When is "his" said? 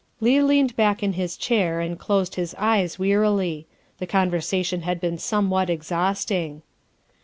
1.13-1.37, 2.33-2.55